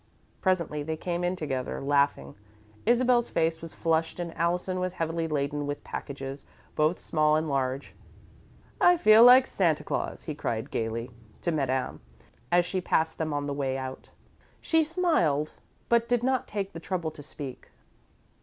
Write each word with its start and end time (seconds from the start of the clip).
Presently 0.41 0.81
they 0.81 0.97
came 0.97 1.23
in 1.23 1.35
together, 1.35 1.79
laughing. 1.79 2.33
Isabel's 2.87 3.29
face 3.29 3.61
was 3.61 3.75
flushed 3.75 4.19
and 4.19 4.35
Allison 4.35 4.79
was 4.79 4.93
heavily 4.93 5.27
laden 5.27 5.67
with 5.67 5.83
packages, 5.83 6.43
both 6.75 6.97
small 6.99 7.35
and 7.35 7.47
large. 7.47 7.93
"I 8.81 8.97
feel 8.97 9.23
like 9.23 9.45
Santa 9.45 9.83
Claus," 9.83 10.23
he 10.23 10.33
cried, 10.33 10.71
gaily, 10.71 11.11
to 11.43 11.51
Madame, 11.51 11.99
as 12.51 12.65
she 12.65 12.81
passed 12.81 13.19
them 13.19 13.31
on 13.31 13.45
the 13.45 13.53
way 13.53 13.77
out. 13.77 14.09
She 14.59 14.83
smiled, 14.83 15.51
but 15.87 16.09
did 16.09 16.23
not 16.23 16.47
take 16.47 16.73
the 16.73 16.79
trouble 16.79 17.11
to 17.11 17.21
speak. 17.21 17.69